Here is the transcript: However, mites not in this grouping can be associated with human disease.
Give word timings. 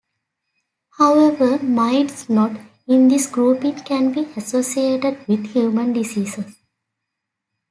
However, 0.97 1.59
mites 1.61 2.27
not 2.27 2.59
in 2.87 3.07
this 3.07 3.27
grouping 3.27 3.75
can 3.75 4.11
be 4.11 4.21
associated 4.35 5.27
with 5.27 5.45
human 5.51 5.93
disease. 5.93 6.39